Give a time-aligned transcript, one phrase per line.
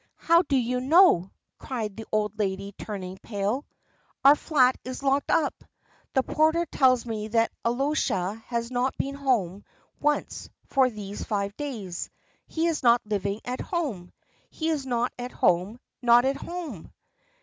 [0.17, 1.29] "How do you know?"
[1.59, 3.67] cried the old lady, turning pale.
[4.25, 5.63] "Our flat is locked up.
[6.15, 9.63] The porter tells me that Alyosha has not been home
[9.99, 12.09] once for these five days.
[12.47, 14.11] He is not living at home!
[14.49, 16.91] He is not at home, not at home!"